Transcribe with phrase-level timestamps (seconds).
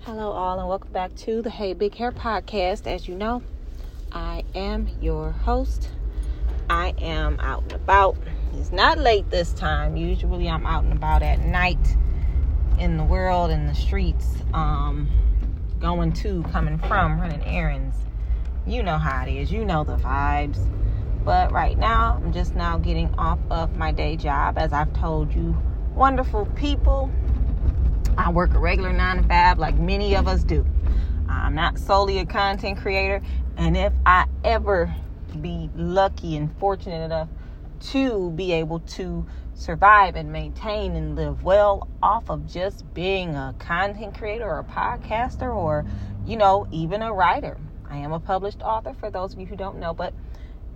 [0.00, 2.86] Hello, all, and welcome back to the Hey Big Hair podcast.
[2.86, 3.42] As you know,
[4.12, 5.88] I am your host.
[6.68, 8.18] I am out and about.
[8.54, 9.96] It's not late this time.
[9.96, 11.96] Usually, I'm out and about at night
[12.78, 15.08] in the world, in the streets, um,
[15.80, 17.96] going to, coming from, running errands.
[18.66, 19.50] You know how it is.
[19.50, 20.58] You know the vibes.
[21.24, 24.58] But right now, I'm just now getting off of my day job.
[24.58, 25.56] As I've told you,
[25.94, 27.10] wonderful people.
[28.18, 30.66] I work a regular nine to five like many of us do.
[31.28, 33.22] I'm not solely a content creator.
[33.56, 34.92] And if I ever
[35.40, 37.28] be lucky and fortunate enough
[37.92, 43.54] to be able to survive and maintain and live well off of just being a
[43.60, 45.86] content creator or a podcaster or,
[46.26, 47.56] you know, even a writer.
[47.88, 50.12] I am a published author for those of you who don't know, but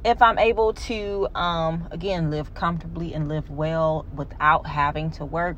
[0.05, 5.57] if I'm able to, um, again, live comfortably and live well without having to work,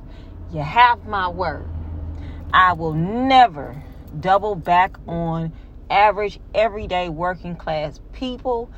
[0.55, 1.69] you have my word.
[2.53, 3.83] I will never
[4.19, 5.53] double back on
[5.91, 8.71] average, everyday working class people.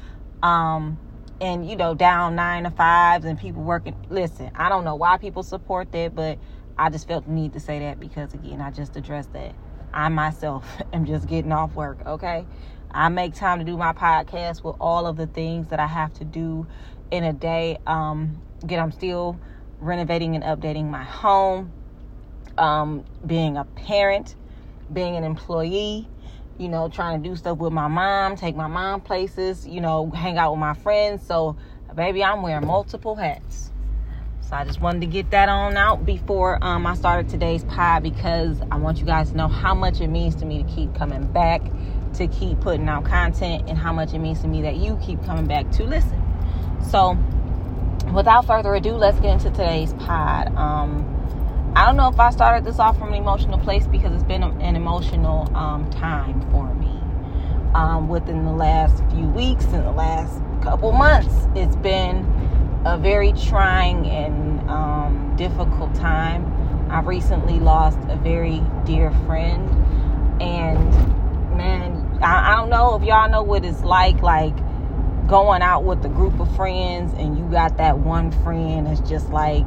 [0.43, 0.99] Um,
[1.41, 3.95] and you know, down nine to fives and people working.
[4.09, 6.39] Listen, I don't know why people support that, but
[6.79, 9.55] I just felt the need to say that because again, I just addressed that.
[9.93, 12.47] I myself am just getting off work, okay?
[12.91, 16.15] I make time to do my podcast with all of the things that I have
[16.15, 16.67] to do
[17.11, 17.77] in a day.
[17.87, 19.39] Um, again, I'm still
[19.81, 21.73] renovating and updating my home,
[22.59, 24.35] um, being a parent,
[24.93, 26.09] being an employee,
[26.59, 30.11] you know, trying to do stuff with my mom, take my mom places, you know,
[30.11, 31.27] hang out with my friends.
[31.27, 31.57] So,
[31.95, 33.71] baby, I'm wearing multiple hats.
[34.49, 38.05] So I just wanted to get that on out before um, I started today's pod
[38.05, 40.95] because I want you guys to know how much it means to me to keep
[40.95, 41.63] coming back,
[42.15, 45.23] to keep putting out content, and how much it means to me that you keep
[45.25, 46.23] coming back to listen.
[46.89, 47.19] So,
[48.15, 50.55] without further ado, let's get into today's pod.
[50.55, 51.03] Um,
[51.77, 54.43] I don't know if I started this off from an emotional place because it's been
[54.43, 56.89] an emotional um, time for me.
[57.75, 62.25] Um, within the last few weeks and the last couple months, it's been
[62.87, 66.51] a very trying and um, difficult time.
[66.91, 69.69] I recently lost a very dear friend,
[70.41, 70.79] and
[71.59, 74.57] man, I, I don't know if y'all know what it's like, like
[75.29, 79.29] going out with a group of friends, and you got that one friend that's just
[79.29, 79.67] like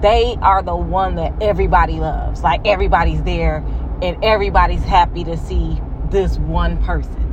[0.00, 2.42] they are the one that everybody loves.
[2.42, 3.64] Like everybody's there,
[4.02, 7.24] and everybody's happy to see this one person.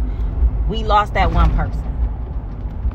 [0.68, 1.84] We lost that one person.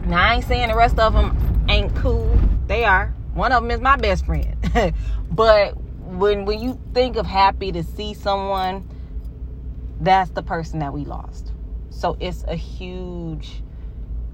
[0.07, 2.39] Now I ain't saying the rest of them ain't cool.
[2.67, 3.15] They are.
[3.35, 4.57] One of them is my best friend.
[5.31, 8.89] but when when you think of happy to see someone,
[10.01, 11.53] that's the person that we lost.
[11.91, 13.63] So it's a huge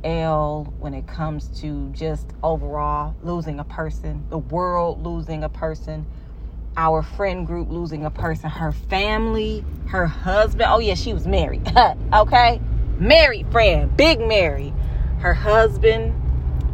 [0.04, 6.06] L when it comes to just overall losing a person, the world losing a person,
[6.76, 10.68] our friend group losing a person, her family, her husband.
[10.68, 11.66] Oh yeah, she was married.
[12.12, 12.60] okay?
[12.98, 14.72] Married friend, big Mary.
[15.20, 16.14] Her husband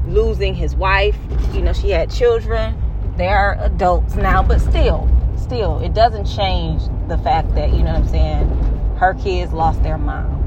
[0.06, 1.16] losing his wife.
[1.52, 2.76] You know, she had children.
[3.16, 7.92] They are adults now, but still, still, it doesn't change the fact that, you know
[7.92, 8.48] what I'm saying,
[8.96, 10.41] her kids lost their mom.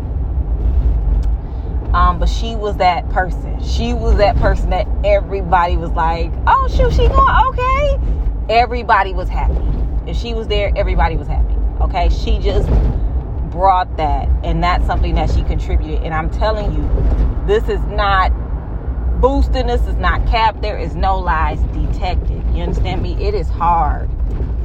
[1.95, 3.57] Um, but she was that person.
[3.63, 7.97] She was that person that everybody was like, oh, shoot, she going, okay.
[8.49, 9.65] Everybody was happy.
[10.05, 11.55] If she was there, everybody was happy.
[11.79, 12.09] Okay.
[12.09, 12.67] She just
[13.49, 14.27] brought that.
[14.43, 16.03] And that's something that she contributed.
[16.03, 18.29] And I'm telling you, this is not
[19.21, 19.67] boosting.
[19.67, 20.61] This is not cap.
[20.61, 22.43] There is no lies detected.
[22.53, 23.13] You understand me?
[23.25, 24.09] It is hard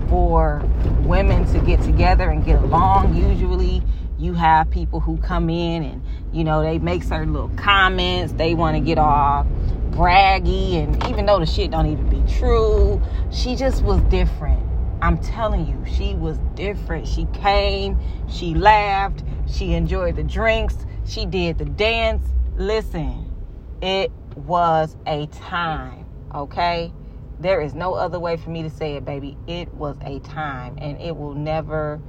[0.08, 0.68] for
[1.02, 3.14] women to get together and get along.
[3.14, 3.84] Usually,
[4.20, 8.34] you have people who come in and you know they make certain little comments.
[8.34, 9.47] They want to get all
[9.91, 14.60] braggy and even though the shit don't even be true she just was different.
[15.03, 17.09] I'm telling you she was different.
[17.09, 17.98] She came
[18.28, 20.76] she laughed she enjoyed the drinks
[21.06, 22.26] she did the dance.
[22.56, 23.32] Listen
[23.80, 26.04] it was a time
[26.34, 26.92] okay?
[27.41, 29.38] There is no other way for me to say it baby.
[29.47, 32.00] It was a time and it will never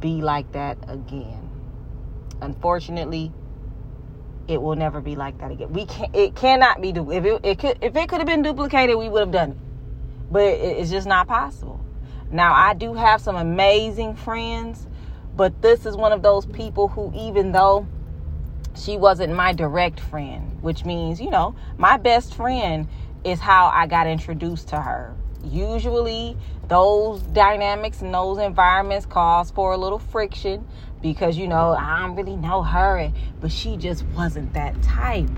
[0.00, 1.45] be like that again
[2.40, 3.32] Unfortunately,
[4.48, 5.72] it will never be like that again.
[5.72, 6.14] We can't.
[6.14, 9.08] it cannot be do if it, it could if it could have been duplicated, we
[9.08, 9.56] would have done it.
[10.30, 11.80] But it, it's just not possible.
[12.30, 14.86] Now, I do have some amazing friends,
[15.36, 17.86] but this is one of those people who even though
[18.76, 22.88] she wasn't my direct friend, which means, you know, my best friend
[23.24, 25.14] is how I got introduced to her.
[25.50, 26.36] Usually,
[26.68, 30.66] those dynamics and those environments cause for a little friction
[31.02, 35.30] because you know I don't really know her, but she just wasn't that type.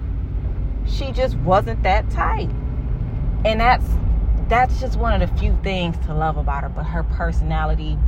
[0.87, 2.51] She just wasn't that type,
[3.45, 3.87] and that's
[4.49, 6.69] that's just one of the few things to love about her.
[6.71, 7.99] But her personality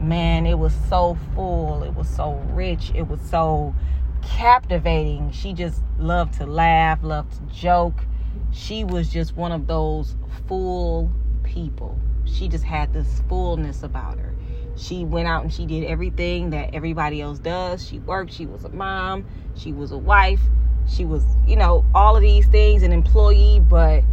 [0.00, 1.82] man, it was so full.
[1.82, 2.92] It was so rich.
[2.94, 3.74] It was so
[4.22, 5.30] captivating.
[5.32, 8.04] She just loved to laugh, loved to joke.
[8.52, 10.16] She was just one of those
[10.46, 11.12] full
[11.48, 11.98] people.
[12.24, 14.34] She just had this fullness about her.
[14.76, 17.84] She went out and she did everything that everybody else does.
[17.84, 20.40] She worked, she was a mom, she was a wife,
[20.86, 24.04] she was, you know, all of these things, an employee, but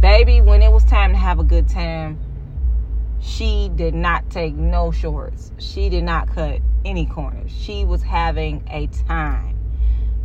[0.00, 2.18] baby, when it was time to have a good time,
[3.20, 5.52] she did not take no shorts.
[5.58, 7.52] She did not cut any corners.
[7.52, 9.51] She was having a time.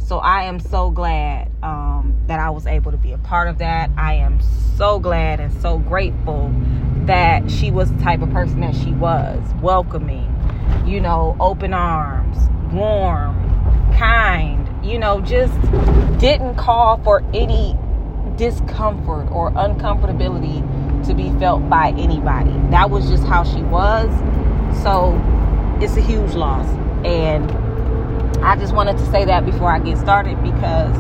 [0.08, 3.58] So I am so glad um, that I was able to be a part of
[3.58, 3.90] that.
[3.98, 4.40] I am
[4.78, 6.50] so glad and so grateful
[7.08, 10.34] that she was the type of person that she was welcoming,
[10.86, 12.38] you know, open arms,
[12.72, 13.36] warm,
[13.98, 15.60] kind, you know, just
[16.22, 17.78] didn't call for any
[18.38, 22.54] discomfort or uncomfortability to be felt by anybody.
[22.70, 24.10] That was just how she was.
[24.84, 25.20] So
[25.82, 26.66] it's a huge loss.
[27.04, 27.67] And
[28.42, 30.96] I just wanted to say that before I get started because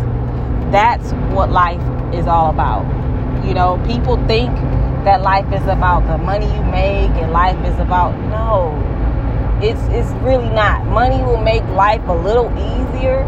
[0.72, 1.82] that's what life
[2.14, 2.86] is all about.
[3.46, 4.54] You know, people think
[5.06, 8.74] that life is about the money you make and life is about no.
[9.62, 10.86] It's it's really not.
[10.86, 13.24] Money will make life a little easier,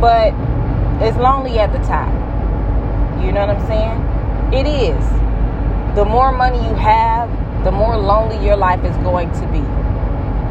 [0.00, 0.34] but
[1.02, 2.08] it's lonely at the top.
[3.24, 4.08] You know what I'm saying?
[4.52, 5.04] It is.
[5.96, 7.30] The more money you have,
[7.64, 9.77] the more lonely your life is going to be.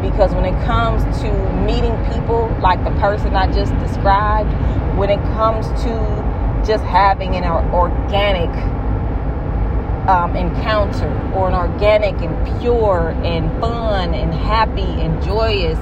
[0.02, 1.32] Because when it comes to
[1.66, 4.50] meeting people like the person I just described,
[4.98, 8.50] when it comes to just having an organic
[10.08, 15.78] um, encounter or an organic and pure and fun and happy and joyous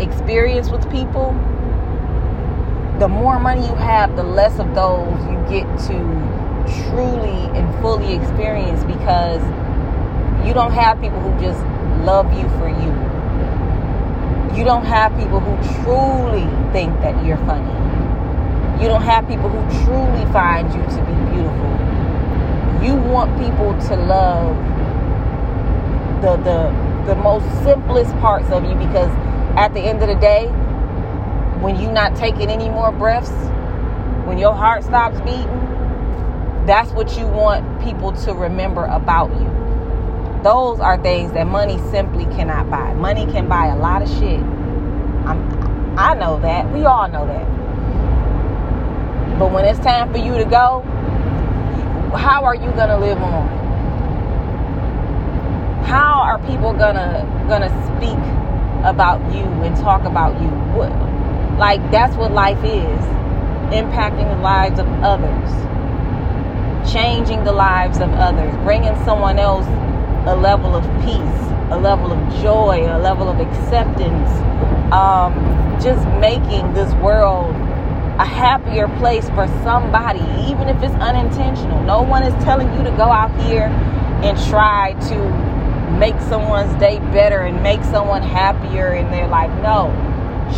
[0.00, 1.32] experience with people,
[2.98, 6.40] the more money you have, the less of those you get to
[6.84, 9.42] truly and fully experience because
[10.46, 11.60] you don't have people who just
[12.04, 13.09] love you for you.
[14.56, 17.72] You don't have people who truly think that you're funny.
[18.82, 21.70] You don't have people who truly find you to be beautiful
[22.82, 24.56] you want people to love
[26.22, 29.10] the the the most simplest parts of you because
[29.56, 30.46] at the end of the day
[31.60, 33.30] when you're not taking any more breaths
[34.26, 35.46] when your heart stops beating
[36.64, 39.69] that's what you want people to remember about you
[40.42, 44.40] those are things that money simply cannot buy money can buy a lot of shit
[45.26, 47.46] I'm, i know that we all know that
[49.38, 50.84] but when it's time for you to go
[52.14, 53.48] how are you gonna live on?
[55.84, 58.18] How are people gonna gonna speak
[58.84, 60.48] about you and talk about you?
[60.76, 60.90] What,
[61.58, 63.04] like that's what life is.
[63.70, 65.50] Impacting the lives of others.
[66.92, 68.54] Changing the lives of others.
[68.64, 69.66] Bringing someone else
[70.26, 71.40] a level of peace,
[71.70, 74.30] a level of joy, a level of acceptance.
[74.92, 75.34] Um,
[75.80, 77.54] just making this world
[78.20, 81.82] a happier place for somebody, even if it's unintentional.
[81.84, 83.66] No one is telling you to go out here
[84.22, 85.50] and try to
[85.98, 89.50] make someone's day better and make someone happier in their life.
[89.62, 89.88] No,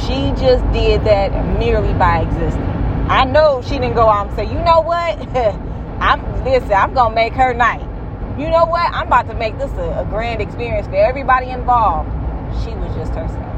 [0.07, 2.63] she just did that merely by existing.
[3.09, 5.19] I know she didn't go out and say, you know what?
[6.01, 7.92] I'm listen, I'm gonna make her night.
[8.39, 8.91] You know what?
[8.95, 12.09] I'm about to make this a, a grand experience for everybody involved.
[12.65, 13.53] She was just herself.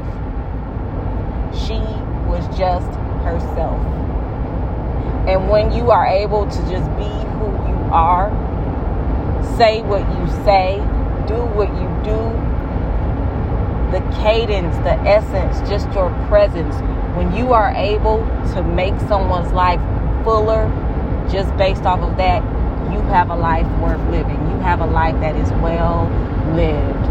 [1.55, 1.79] She
[2.27, 2.91] was just
[3.23, 3.79] herself.
[5.27, 7.07] And when you are able to just be
[7.39, 8.29] who you are,
[9.55, 10.75] say what you say,
[11.25, 12.19] do what you do,
[13.95, 16.75] the cadence, the essence, just your presence,
[17.15, 18.17] when you are able
[18.53, 19.79] to make someone's life
[20.25, 20.67] fuller
[21.31, 22.43] just based off of that,
[22.91, 24.44] you have a life worth living.
[24.65, 26.09] Have a life that is well
[26.53, 27.05] lived.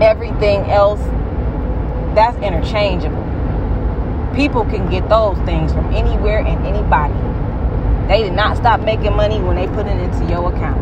[0.00, 1.00] Everything else,
[2.14, 3.26] that's interchangeable
[4.36, 7.14] people can get those things from anywhere and anybody.
[8.06, 10.78] They did not stop making money when they put it into your account.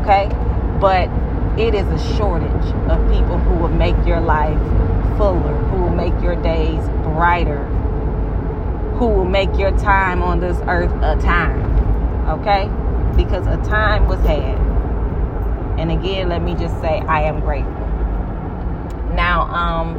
[0.00, 0.28] Okay?
[0.80, 1.10] But
[1.58, 4.56] it is a shortage of people who will make your life
[5.18, 7.64] fuller, who will make your days brighter,
[8.96, 11.60] who will make your time on this earth a time.
[12.40, 12.70] Okay?
[13.24, 14.58] Because a time was had.
[15.78, 17.72] And again, let me just say I am grateful.
[19.14, 19.96] Now, um,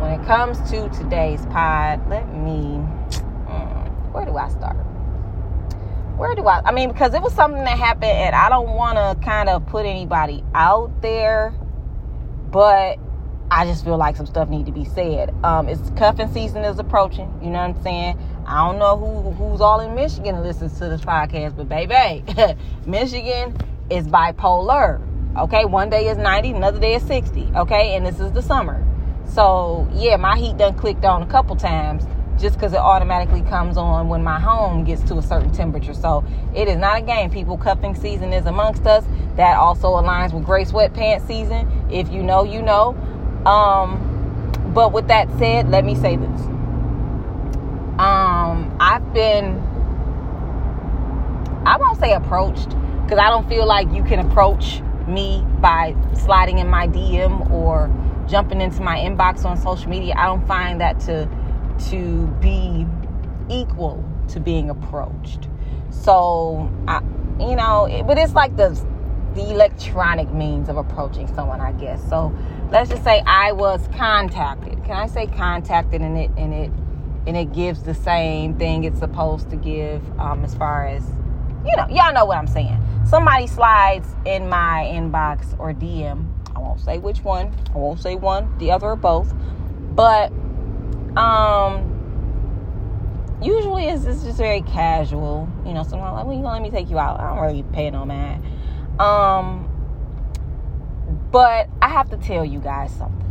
[0.00, 2.82] when it comes to today's pod, let me.
[3.46, 4.76] Mm, where do I start?
[6.16, 6.60] Where do I?
[6.64, 9.64] I mean, because it was something that happened, and I don't want to kind of
[9.66, 11.54] put anybody out there,
[12.50, 12.98] but
[13.52, 15.32] I just feel like some stuff need to be said.
[15.44, 17.32] Um, it's cuffing season is approaching.
[17.40, 18.18] You know what I'm saying?
[18.48, 22.24] I don't know who who's all in Michigan and listens to this podcast, but baby,
[22.86, 23.54] Michigan
[23.90, 25.04] is bipolar.
[25.36, 27.50] Okay, one day is 90, another day is 60.
[27.54, 28.82] Okay, and this is the summer.
[29.26, 32.06] So yeah, my heat done clicked on a couple times
[32.40, 35.92] just because it automatically comes on when my home gets to a certain temperature.
[35.92, 36.24] So
[36.54, 37.30] it is not a game.
[37.30, 39.04] People cuffing season is amongst us.
[39.36, 41.70] That also aligns with gray sweatpants season.
[41.92, 42.96] If you know, you know.
[43.44, 46.57] Um, but with that said, let me say this.
[47.98, 49.58] Um, I've been,
[51.66, 52.68] I won't say approached
[53.02, 57.90] because I don't feel like you can approach me by sliding in my DM or
[58.28, 60.14] jumping into my inbox on social media.
[60.16, 61.28] I don't find that to
[61.90, 62.86] to be
[63.50, 65.48] equal to being approached.
[65.90, 67.00] So, I,
[67.40, 68.80] you know, but it's like the
[69.34, 72.00] the electronic means of approaching someone, I guess.
[72.08, 72.32] So,
[72.70, 74.84] let's just say I was contacted.
[74.84, 76.70] Can I say contacted and it and it
[77.28, 81.04] and it gives the same thing it's supposed to give um, as far as
[81.66, 82.82] you know, y'all know what I'm saying.
[83.06, 86.26] Somebody slides in my inbox or DM.
[86.56, 87.54] I won't say which one.
[87.74, 89.34] I won't say one, the other, or both.
[89.94, 90.32] But
[91.18, 91.94] um,
[93.42, 95.48] usually it's, it's just very casual.
[95.66, 97.20] You know, sometimes like, well, you know, let me take you out.
[97.20, 98.42] I don't really pay no man.
[98.98, 99.68] Um,
[101.30, 103.26] but I have to tell you guys something.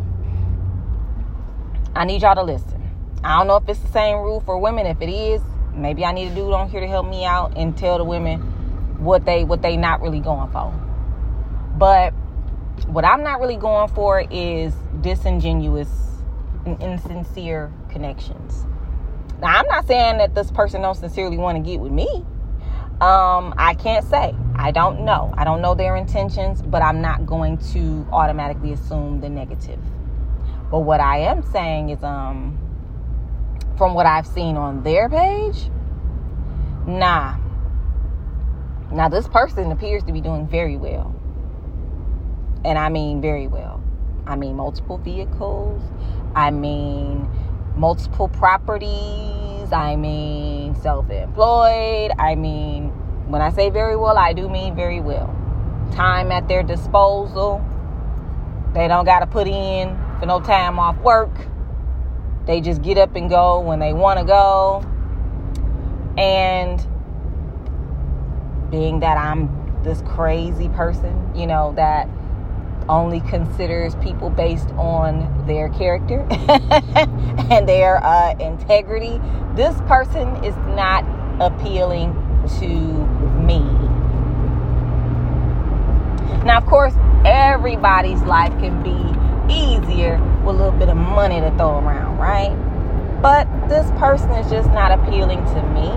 [1.96, 2.87] I need y'all to listen.
[3.24, 4.86] I don't know if it's the same rule for women.
[4.86, 5.42] If it is,
[5.74, 8.42] maybe I need a dude on here to help me out and tell the women
[9.00, 10.72] what they what they not really going for.
[11.78, 12.12] But
[12.88, 15.90] what I'm not really going for is disingenuous
[16.66, 18.66] and insincere connections.
[19.42, 22.08] Now, I'm not saying that this person don't sincerely want to get with me.
[23.00, 24.34] Um, I can't say.
[24.56, 25.32] I don't know.
[25.38, 29.80] I don't know their intentions, but I'm not going to automatically assume the negative.
[30.72, 32.58] But what I am saying is, um,
[33.78, 35.70] from what I've seen on their page,
[36.88, 37.38] nah.
[38.92, 41.14] Now, this person appears to be doing very well.
[42.64, 43.84] And I mean very well.
[44.26, 45.82] I mean multiple vehicles.
[46.36, 47.30] I mean
[47.76, 49.72] multiple properties.
[49.72, 52.12] I mean self employed.
[52.18, 52.90] I mean,
[53.30, 55.34] when I say very well, I do mean very well.
[55.94, 57.64] Time at their disposal.
[58.74, 61.32] They don't got to put in for no time off work.
[62.48, 64.82] They just get up and go when they want to go.
[66.18, 66.80] And
[68.72, 72.08] being that I'm this crazy person, you know, that
[72.88, 76.26] only considers people based on their character
[77.52, 79.20] and their uh, integrity.
[79.56, 81.04] This person is not
[81.42, 82.14] appealing
[82.60, 82.68] to
[83.44, 83.60] me.
[86.46, 86.94] Now, of course,
[87.26, 90.18] everybody's life can be easier
[90.50, 92.56] a little bit of money to throw around, right?
[93.22, 95.90] But this person is just not appealing to me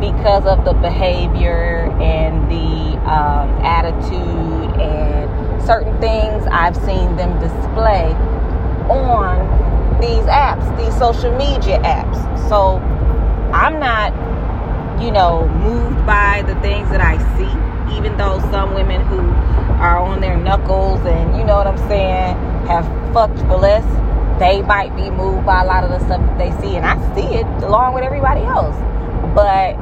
[0.00, 8.12] because of the behavior and the um, attitude and certain things I've seen them display
[8.88, 12.48] on these apps, these social media apps.
[12.48, 12.78] So
[13.52, 14.12] I'm not,
[15.02, 19.20] you know, moved by the things that I see, even though some women who
[19.80, 23.84] are on their knuckles and, you know what I'm saying, have fucked for less,
[24.38, 26.76] they might be moved by a lot of the stuff that they see.
[26.76, 28.76] And I see it along with everybody else.
[29.34, 29.76] But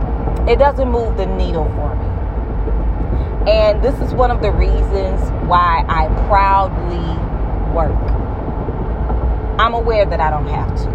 [0.49, 3.51] it doesn't move the needle for me.
[3.51, 6.99] And this is one of the reasons why I proudly
[7.75, 7.97] work.
[9.61, 10.89] I'm aware that I don't have to.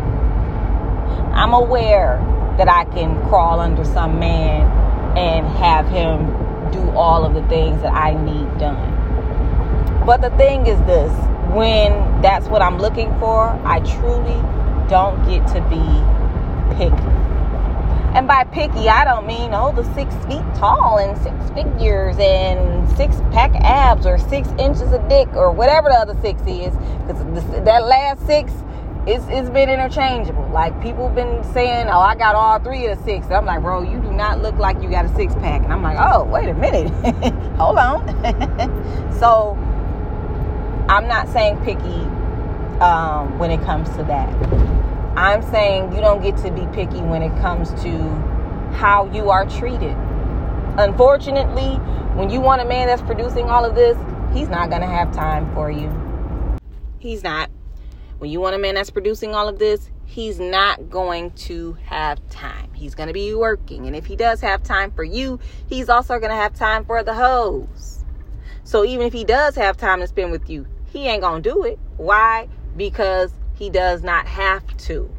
[1.33, 2.17] I'm aware
[2.57, 4.67] that I can crawl under some man
[5.17, 6.27] and have him
[6.71, 10.05] do all of the things that I need done.
[10.05, 11.11] But the thing is this
[11.53, 14.41] when that's what I'm looking for, I truly
[14.89, 17.23] don't get to be picky.
[18.15, 22.87] And by picky, I don't mean, oh, the six feet tall and six figures and
[22.95, 26.75] six pack abs or six inches of dick or whatever the other six is.
[27.07, 28.51] Because that last six
[29.05, 30.47] it's, it's been interchangeable.
[30.49, 33.25] Like people been saying, oh, I got all three of the six.
[33.25, 35.63] And I'm like, bro, you do not look like you got a six pack.
[35.63, 36.89] And I'm like, oh, wait a minute.
[37.57, 39.13] Hold on.
[39.19, 39.57] so
[40.89, 42.01] I'm not saying picky
[42.81, 44.29] um, when it comes to that.
[45.17, 47.97] I'm saying you don't get to be picky when it comes to
[48.73, 49.95] how you are treated.
[50.77, 51.75] Unfortunately,
[52.15, 53.97] when you want a man that's producing all of this,
[54.33, 55.89] he's not going to have time for you.
[56.99, 57.49] He's not.
[58.17, 62.19] When you want a man that's producing all of this, he's not going to have
[62.29, 62.73] time.
[62.73, 63.87] He's going to be working.
[63.87, 67.03] And if he does have time for you, he's also going to have time for
[67.03, 68.03] the hoes.
[68.63, 71.63] So even if he does have time to spend with you, he ain't to do
[71.63, 71.79] it.
[71.97, 72.47] Why?
[72.77, 75.11] Because he does not have to.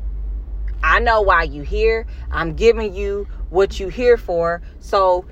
[0.83, 2.07] I know why you here.
[2.31, 4.63] I'm giving you what you here for.
[4.79, 5.25] So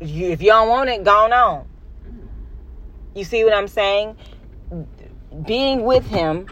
[0.00, 1.66] you, if you don't want it, go on.
[3.14, 4.16] You see what I'm saying?
[5.44, 6.46] Being with him,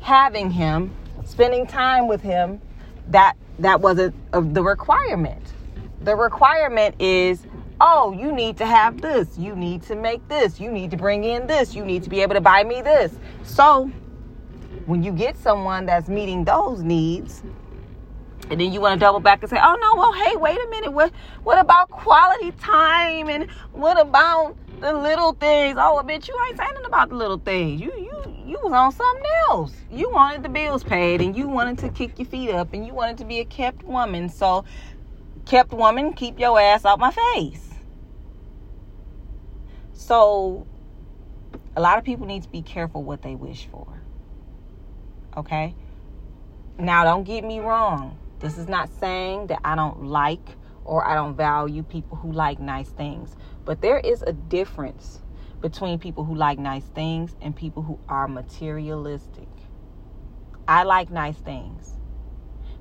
[0.00, 2.62] having him, spending time with him,
[3.08, 5.42] that that wasn't the requirement.
[6.00, 7.42] The requirement is,
[7.80, 11.24] oh, you need to have this, you need to make this, you need to bring
[11.24, 13.18] in this, you need to be able to buy me this.
[13.44, 13.90] So,
[14.86, 17.42] when you get someone that's meeting those needs,
[18.50, 20.68] and then you want to double back and say, "Oh no, well, hey, wait a
[20.70, 20.92] minute.
[20.92, 21.12] What
[21.44, 25.76] what about quality time and what about the little things?
[25.78, 27.80] Oh, bet you ain't saying about the little things.
[27.80, 29.74] You you you was on something else.
[29.90, 32.94] You wanted the bills paid and you wanted to kick your feet up and you
[32.94, 34.30] wanted to be a kept woman.
[34.30, 34.64] So,
[35.44, 37.67] kept woman, keep your ass out my face.
[39.98, 40.64] So,
[41.76, 44.00] a lot of people need to be careful what they wish for.
[45.36, 45.74] Okay?
[46.78, 48.16] Now, don't get me wrong.
[48.38, 52.60] This is not saying that I don't like or I don't value people who like
[52.60, 53.34] nice things.
[53.64, 55.20] But there is a difference
[55.60, 59.48] between people who like nice things and people who are materialistic.
[60.68, 61.92] I like nice things.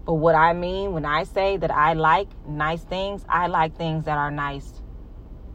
[0.06, 4.06] But what I mean when I say that I like nice things, I like things
[4.06, 4.84] that are nice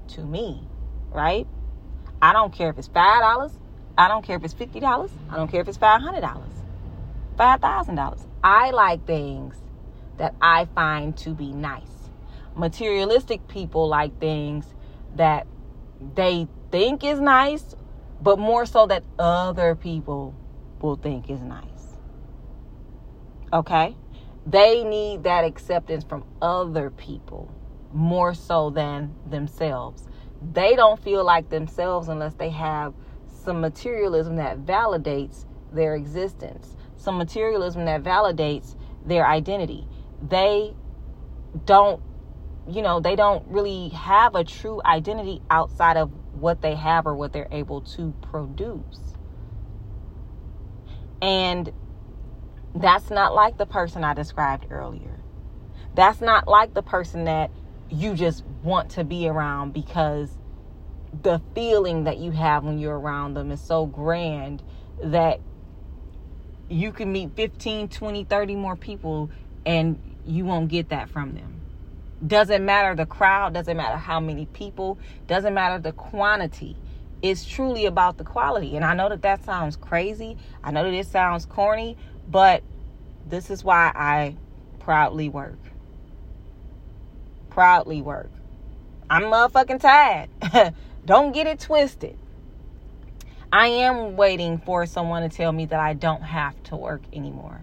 [0.09, 0.67] to me,
[1.13, 1.47] right?
[2.21, 3.53] I don't care if it's $5,
[3.99, 6.43] I don't care if it's $50, I don't care if it's $500,
[7.39, 8.27] $5,000.
[8.45, 9.57] I like things
[10.19, 12.11] that I find to be nice.
[12.55, 14.67] Materialistic people like things
[15.17, 15.47] that
[16.15, 17.75] they think is nice,
[18.21, 20.35] but more so that other people
[20.81, 21.99] will think is nice.
[23.53, 23.97] Okay?
[24.47, 27.53] They need that acceptance from other people
[27.93, 30.09] more so than themselves.
[30.53, 32.95] They don't feel like themselves unless they have
[33.45, 39.87] some materialism that validates their existence, some materialism that validates their identity.
[40.27, 40.75] They
[41.65, 42.03] don't,
[42.69, 47.15] you know, they don't really have a true identity outside of what they have or
[47.15, 48.99] what they're able to produce.
[51.21, 51.73] And
[52.75, 55.21] that's not like the person I described earlier.
[55.95, 57.51] That's not like the person that
[57.93, 60.31] you just want to be around because
[61.23, 64.63] the feeling that you have when you're around them is so grand
[65.03, 65.41] that
[66.71, 69.31] you can meet 15, 20, 30 more people
[69.67, 71.61] and you won't get that from them.
[72.27, 76.77] Doesn't matter the crowd, doesn't matter how many people, doesn't matter the quantity.
[77.21, 78.75] It's truly about the quality.
[78.77, 80.39] And I know that that sounds crazy.
[80.65, 81.97] I know that it sounds corny,
[82.29, 82.63] but
[83.29, 84.37] this is why I
[84.79, 85.59] proudly work.
[87.53, 88.31] Proudly work.
[89.11, 90.31] I'm motherfucking tired.
[91.05, 92.17] don't get it twisted.
[93.53, 97.61] I am waiting for someone to tell me that I don't have to work anymore.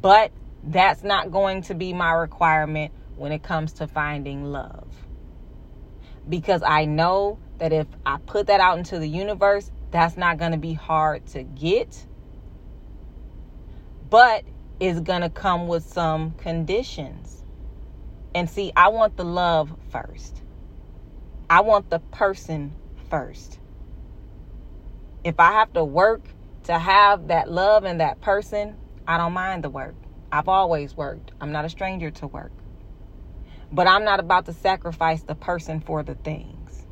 [0.00, 0.30] But
[0.62, 4.86] that's not going to be my requirement when it comes to finding love.
[6.28, 10.52] Because I know that if I put that out into the universe, that's not going
[10.52, 12.06] to be hard to get.
[14.08, 14.44] But
[14.78, 17.39] it's going to come with some conditions.
[18.34, 20.42] And see, I want the love first.
[21.48, 22.74] I want the person
[23.10, 23.58] first.
[25.24, 26.22] If I have to work
[26.64, 29.96] to have that love and that person, I don't mind the work.
[30.30, 31.32] I've always worked.
[31.40, 32.52] I'm not a stranger to work.
[33.72, 36.86] But I'm not about to sacrifice the person for the things.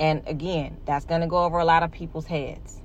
[0.00, 2.80] And again, that's going to go over a lot of people's heads.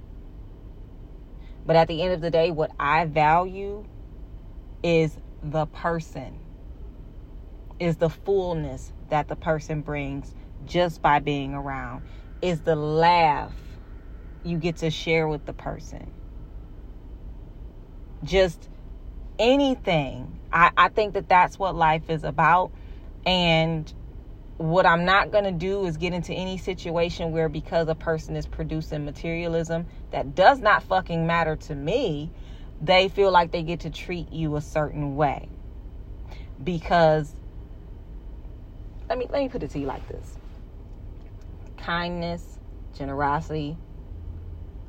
[1.65, 3.86] But at the end of the day, what I value
[4.84, 6.39] is the person,
[7.80, 10.34] is the fullness that the person brings
[10.66, 12.04] just by being around,
[12.42, 13.56] is the laugh
[14.44, 16.12] you get to share with the person.
[18.24, 18.70] Just
[19.40, 20.40] anything.
[20.52, 22.72] I, I think that that's what life is about.
[23.26, 23.92] And
[24.58, 28.36] what I'm not going to do is get into any situation where because a person
[28.36, 32.32] is producing materialism that does not fucking matter to me,
[32.82, 35.50] they feel like they get to treat you a certain way.
[36.63, 37.36] Because
[39.10, 40.38] let me let me put it to you like this.
[41.78, 42.60] Kindness,
[42.93, 43.78] generosity,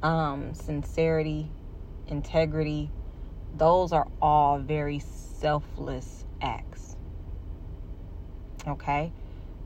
[0.02, 1.48] um, sincerity,
[2.09, 2.90] integrity,
[3.57, 6.96] those are all very selfless acts.
[8.66, 9.12] Okay?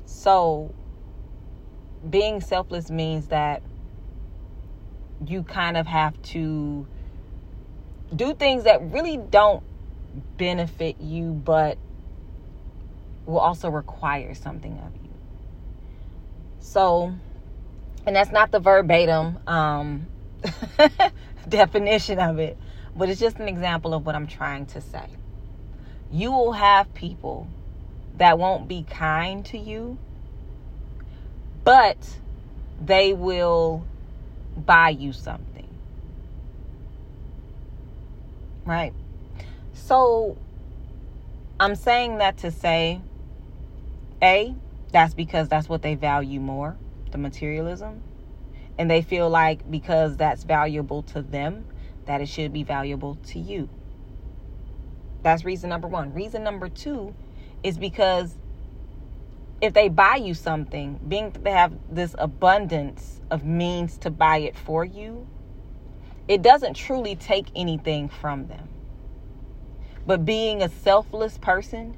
[0.07, 0.75] So,
[2.09, 3.63] being selfless means that
[5.27, 6.87] you kind of have to
[8.15, 9.63] do things that really don't
[10.37, 11.79] benefit you, but
[13.27, 15.11] will also require something of you.
[16.61, 17.15] So,
[18.07, 20.07] and that's not the verbatim um,
[21.49, 22.57] definition of it,
[22.97, 25.07] but it's just an example of what I'm trying to say.
[26.11, 27.49] You will have people
[28.19, 29.99] that won't be kind to you,
[31.65, 31.97] but
[32.85, 33.85] they will
[34.57, 35.69] buy you something.
[38.65, 38.93] Right?
[39.75, 40.37] So
[41.59, 43.01] I'm saying that to say
[44.23, 44.55] A,
[44.93, 46.77] that's because that's what they value more,
[47.11, 48.03] the materialism.
[48.79, 51.67] And they feel like because that's valuable to them,
[52.07, 53.69] that it should be valuable to you.
[55.23, 56.13] That's reason number one.
[56.15, 57.15] Reason number two
[57.63, 58.37] is because
[59.61, 64.57] if they buy you something, being they have this abundance of means to buy it
[64.57, 65.27] for you,
[66.27, 68.69] it doesn't truly take anything from them.
[70.05, 71.97] But being a selfless person,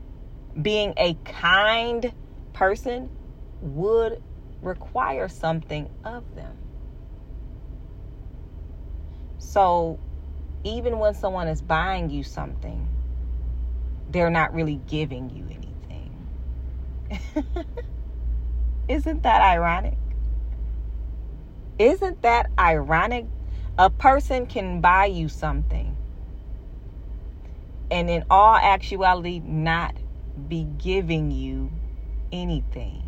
[0.60, 2.12] being a kind
[2.52, 3.10] person,
[3.60, 4.20] would
[4.62, 6.56] require something of them.
[9.38, 9.98] So,
[10.64, 12.88] even when someone is buying you something,
[14.10, 15.74] they're not really giving you anything.
[18.88, 19.98] Isn't that ironic?
[21.78, 23.26] Isn't that ironic?
[23.76, 25.96] A person can buy you something
[27.90, 29.94] and in all actuality not
[30.48, 31.70] be giving you
[32.32, 33.02] anything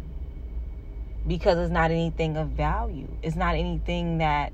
[1.27, 3.09] because it's not anything of value.
[3.23, 4.53] It's not anything that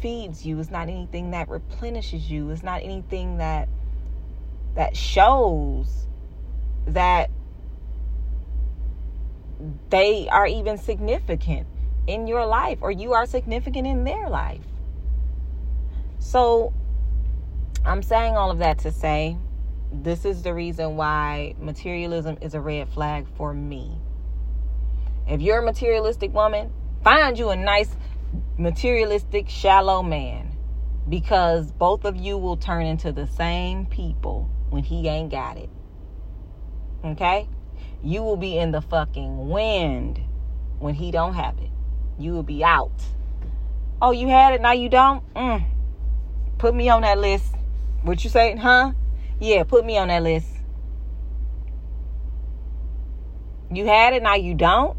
[0.00, 0.58] feeds you.
[0.58, 2.50] It's not anything that replenishes you.
[2.50, 3.68] It's not anything that
[4.74, 6.06] that shows
[6.86, 7.30] that
[9.90, 11.66] they are even significant
[12.06, 14.64] in your life or you are significant in their life.
[16.20, 16.72] So
[17.84, 19.36] I'm saying all of that to say
[19.92, 23.98] this is the reason why materialism is a red flag for me.
[25.26, 26.72] If you're a materialistic woman,
[27.02, 27.94] find you a nice
[28.56, 30.56] materialistic shallow man
[31.08, 35.70] because both of you will turn into the same people when he ain't got it.
[37.04, 37.48] Okay?
[38.02, 40.20] You will be in the fucking wind
[40.78, 41.70] when he don't have it.
[42.18, 43.02] You will be out.
[44.00, 45.22] Oh, you had it, now you don't?
[45.34, 45.64] Mm.
[46.58, 47.54] Put me on that list.
[48.02, 48.92] What you say, huh?
[49.40, 50.48] Yeah, put me on that list.
[53.70, 54.96] You had it, now you don't?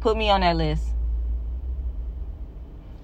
[0.00, 0.84] Put me on that list.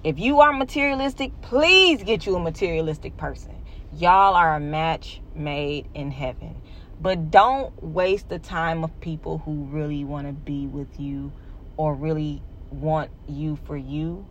[0.03, 3.55] If you are materialistic, please get you a materialistic person.
[3.93, 6.61] Y'all are a match made in heaven.
[6.99, 11.31] But don't waste the time of people who really want to be with you
[11.77, 14.25] or really want you for you.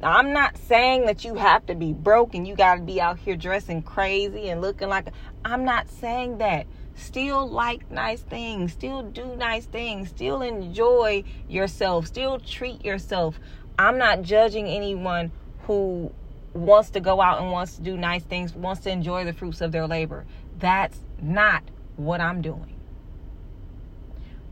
[0.00, 3.00] Now, I'm not saying that you have to be broke and you got to be
[3.00, 5.08] out here dressing crazy and looking like.
[5.44, 6.66] I'm not saying that.
[6.96, 13.38] Still like nice things, still do nice things, still enjoy yourself, still treat yourself.
[13.78, 15.30] I'm not judging anyone
[15.66, 16.10] who
[16.54, 19.60] wants to go out and wants to do nice things, wants to enjoy the fruits
[19.60, 20.24] of their labor.
[20.58, 21.62] That's not
[21.96, 22.74] what I'm doing.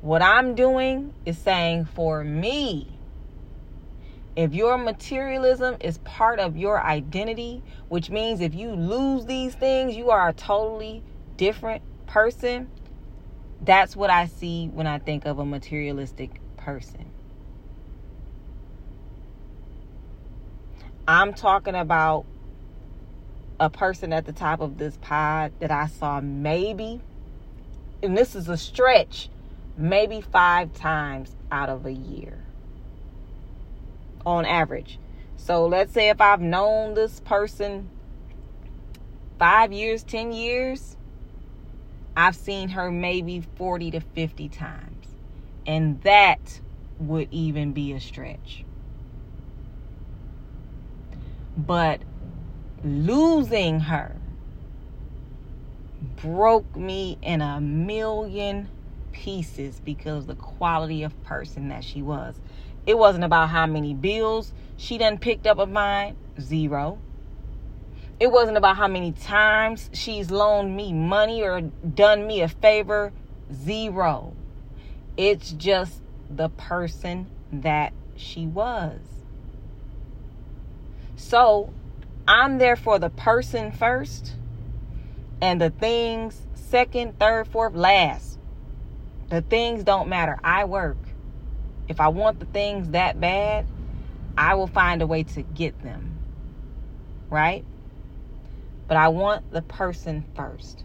[0.03, 2.94] What I'm doing is saying for me,
[4.37, 9.97] if your materialism is part of your identity, which means if you lose these things,
[9.97, 11.03] you are a totally
[11.37, 12.69] different person.
[13.63, 17.07] That's what I see when I think of a materialistic person.
[21.07, 22.25] I'm talking about
[23.61, 27.01] a person at the top of this pod that I saw maybe,
[28.03, 29.29] and this is a stretch,
[29.77, 32.44] maybe five times out of a year
[34.25, 34.99] on average.
[35.37, 37.91] So let's say if I've known this person
[39.39, 40.97] five years, 10 years,
[42.17, 45.07] I've seen her maybe 40 to 50 times.
[45.67, 46.61] And that
[46.99, 48.65] would even be a stretch.
[51.57, 52.01] But
[52.85, 54.17] losing her
[56.17, 58.69] broke me in a million
[59.13, 62.39] pieces because the quality of person that she was.
[62.87, 66.99] It wasn't about how many bills she done picked up of mine, zero.
[68.21, 73.13] It wasn't about how many times she's loaned me money or done me a favor,
[73.53, 74.35] zero.
[75.17, 79.01] It's just the person that she was.
[81.17, 81.73] So
[82.27, 84.35] I'm there for the person first
[85.41, 88.39] and the things second, third, fourth, last.
[89.31, 90.39] The things don't matter.
[90.43, 90.97] I work.
[91.89, 93.67] If I want the things that bad,
[94.37, 96.19] I will find a way to get them.
[97.31, 97.65] Right?
[98.89, 100.85] But I want the person first.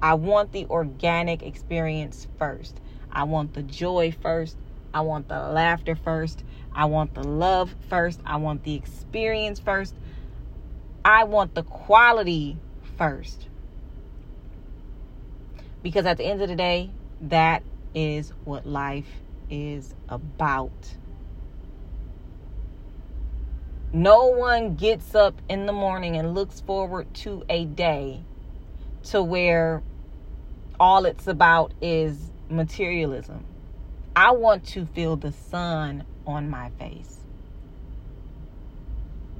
[0.00, 2.80] I want the organic experience first.
[3.12, 4.56] I want the joy first.
[4.92, 6.42] I want the laughter first.
[6.74, 8.20] I want the love first.
[8.26, 9.94] I want the experience first.
[11.04, 12.56] I want the quality
[12.96, 13.46] first.
[15.82, 16.90] Because at the end of the day,
[17.22, 17.62] that
[17.94, 20.96] is what life is about.
[23.92, 28.22] No one gets up in the morning and looks forward to a day
[29.04, 29.82] to where
[30.80, 33.44] all it's about is materialism.
[34.16, 37.18] I want to feel the sun on my face.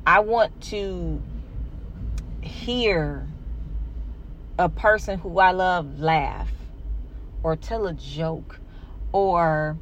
[0.07, 1.23] I want to
[2.43, 3.27] hear
[4.59, 6.51] a person who I love laugh
[7.43, 8.61] or tell a joke
[9.13, 9.77] or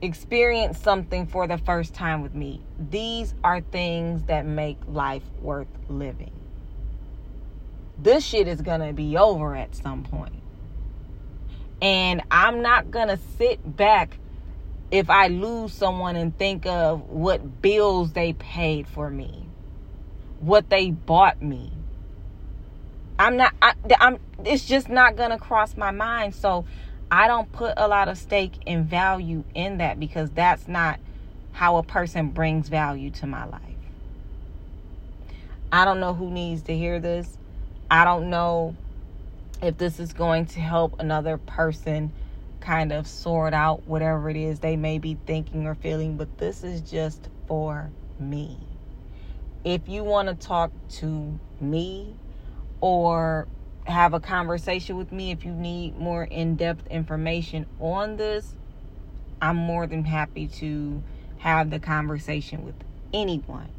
[0.00, 2.60] experience something for the first time with me.
[2.90, 6.32] These are things that make life worth living.
[7.98, 10.42] This shit is going to be over at some point.
[11.80, 14.18] And I'm not going to sit back
[14.90, 19.46] if I lose someone and think of what bills they paid for me,
[20.40, 21.72] what they bought me.
[23.22, 26.34] I'm not, I, am it's just not going to cross my mind.
[26.34, 26.64] So
[27.08, 30.98] I don't put a lot of stake and value in that because that's not
[31.52, 33.62] how a person brings value to my life.
[35.70, 37.38] I don't know who needs to hear this.
[37.88, 38.74] I don't know
[39.62, 42.10] if this is going to help another person
[42.58, 46.64] kind of sort out whatever it is they may be thinking or feeling, but this
[46.64, 48.58] is just for me.
[49.62, 52.16] If you want to talk to me
[52.82, 53.48] or
[53.86, 58.54] have a conversation with me, if you need more in depth information on this,
[59.40, 61.02] I'm more than happy to
[61.38, 62.74] have the conversation with
[63.14, 63.70] anyone.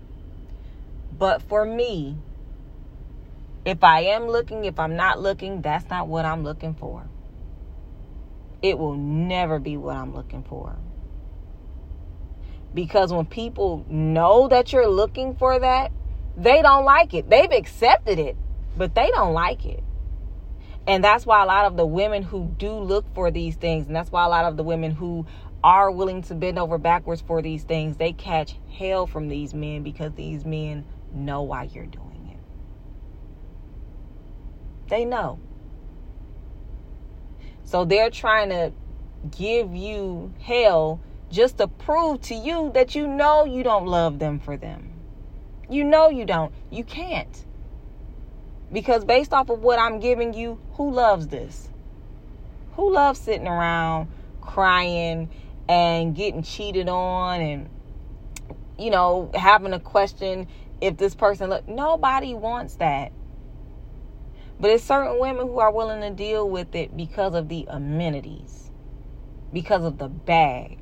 [1.15, 2.17] But for me,
[3.63, 7.05] if I am looking, if I'm not looking, that's not what I'm looking for
[8.63, 10.75] it will never be what I'm looking for.
[12.73, 15.91] Because when people know that you're looking for that,
[16.37, 17.29] they don't like it.
[17.29, 18.35] They've accepted it,
[18.77, 19.83] but they don't like it.
[20.85, 23.95] And that's why a lot of the women who do look for these things, and
[23.95, 25.25] that's why a lot of the women who
[25.63, 29.81] are willing to bend over backwards for these things, they catch hell from these men
[29.81, 32.39] because these men know why you're doing it.
[34.89, 35.39] They know.
[37.63, 38.73] So they're trying to
[39.37, 40.99] give you hell
[41.31, 44.89] just to prove to you that you know you don't love them for them.
[45.69, 46.53] You know you don't.
[46.69, 47.45] You can't.
[48.71, 51.69] Because based off of what I'm giving you, who loves this?
[52.75, 54.09] Who loves sitting around
[54.41, 55.29] crying
[55.69, 57.69] and getting cheated on and
[58.77, 60.47] you know having a question
[60.81, 63.13] if this person look nobody wants that
[64.59, 68.71] but it's certain women who are willing to deal with it because of the amenities,
[69.51, 70.79] because of the bag.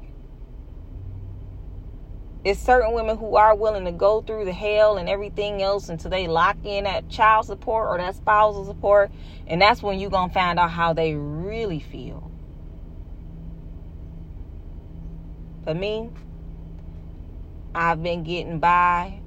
[2.44, 6.10] It's certain women who are willing to go through the hell and everything else until
[6.10, 9.12] they lock in that child support or that spousal support.
[9.46, 12.32] And that's when you're to find out how they really feel.
[15.64, 16.10] For me,
[17.76, 19.20] I've been getting by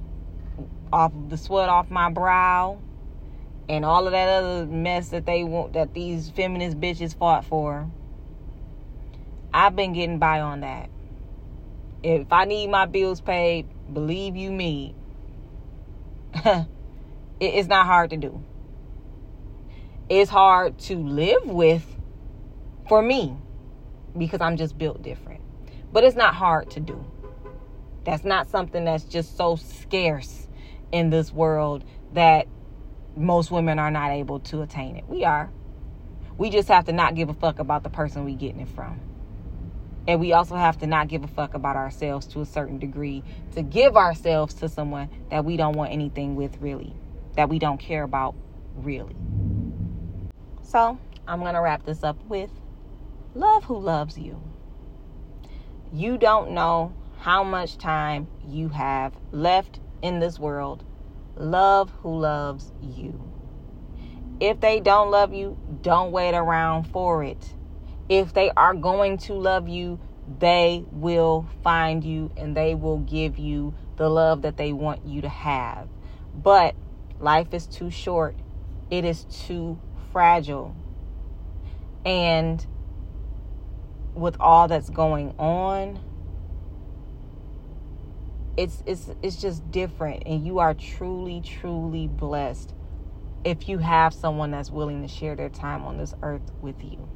[0.93, 2.81] off the sweat off my brow
[3.69, 7.89] and all of that other mess that they want that these feminist bitches fought for.
[9.53, 10.91] I've been getting by on that.
[12.05, 14.95] If I need my bills paid, believe you me,
[17.41, 18.45] it's not hard to do.
[20.11, 21.87] It's hard to live with
[22.91, 23.35] for me
[24.19, 25.41] because I'm just built different.
[25.95, 27.03] But it's not hard to do.
[28.05, 30.47] That's not something that's just so scarce
[30.93, 32.47] in this world that
[33.17, 35.05] most women are not able to attain it.
[35.09, 35.51] We are.
[36.37, 39.01] We just have to not give a fuck about the person we getting it from.
[40.07, 43.23] And we also have to not give a fuck about ourselves to a certain degree
[43.55, 46.95] to give ourselves to someone that we don't want anything with really,
[47.37, 48.35] that we don't care about
[48.77, 49.17] really.
[50.63, 52.51] So, I'm going to wrap this up with
[53.35, 54.43] love who loves you.
[55.93, 60.85] You don't know how much time you have left in this world
[61.37, 63.21] Love who loves you.
[64.39, 67.55] If they don't love you, don't wait around for it.
[68.15, 69.99] If they are going to love you,
[70.39, 75.21] they will find you and they will give you the love that they want you
[75.23, 75.89] to have.
[76.33, 76.77] But
[77.19, 78.37] life is too short,
[78.89, 79.81] it is too
[80.13, 80.77] fragile.
[82.05, 82.65] And
[84.15, 85.99] with all that's going on,
[88.57, 92.73] it's it's it's just different and you are truly truly blessed
[93.45, 97.09] if you have someone that's willing to share their time on this earth with you.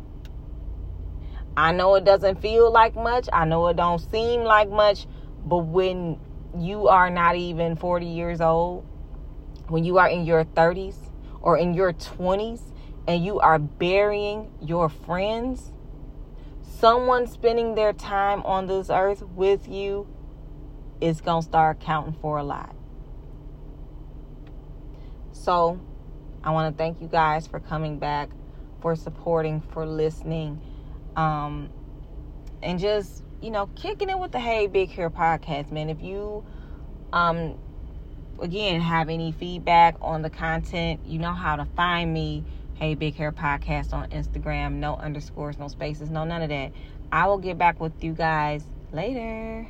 [1.59, 3.29] I know it doesn't feel like much.
[3.33, 5.09] I know it don't seem like much,
[5.45, 6.21] but when
[6.57, 8.87] you are not even 40 years old,
[9.67, 10.95] when you are in your 30s
[11.41, 12.61] or in your 20s
[13.09, 15.73] and you are burying your friends,
[16.63, 20.07] someone spending their time on this earth with you
[21.01, 22.73] is going to start counting for a lot.
[25.33, 25.81] So,
[26.45, 28.31] I want to thank you guys for coming back,
[28.81, 30.61] for supporting, for listening,
[31.19, 31.69] um,
[32.63, 35.91] and just, you know, kicking it with the Hey Big Hair podcast, man.
[35.91, 36.45] If you,
[37.13, 37.59] um,
[38.41, 42.45] again, have any feedback on the content, you know how to find me.
[42.75, 44.75] Hey Big Hair Podcast on Instagram.
[44.75, 46.71] No underscores, no spaces, no none of that.
[47.11, 49.67] I will get back with you guys later.